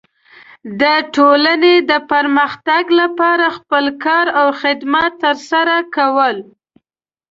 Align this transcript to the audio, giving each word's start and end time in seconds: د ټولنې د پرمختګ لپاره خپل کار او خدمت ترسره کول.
د 0.81 0.83
ټولنې 1.15 1.75
د 1.89 1.91
پرمختګ 2.11 2.83
لپاره 3.01 3.45
خپل 3.57 3.85
کار 4.03 4.25
او 4.39 4.47
خدمت 4.61 5.11
ترسره 5.23 5.77
کول. 5.95 6.35